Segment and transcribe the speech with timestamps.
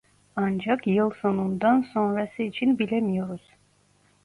[0.35, 3.41] Ancak yıl sonundan sonrası için bilemiyoruz